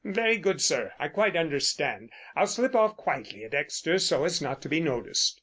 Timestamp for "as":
4.25-4.41